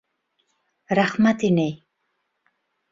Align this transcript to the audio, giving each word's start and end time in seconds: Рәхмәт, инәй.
Рәхмәт, 1.01 1.47
инәй. 1.51 1.79